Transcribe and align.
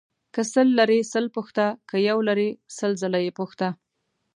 که 0.33 0.41
سل 0.53 0.67
لرې 0.79 0.99
سل 1.13 1.25
پوښته، 1.35 1.65
که 1.89 1.95
يو 2.09 2.17
لرې 2.27 2.49
سل 2.77 2.91
ځله 3.01 3.19
يې 3.25 3.31
پوښته. 3.37 3.67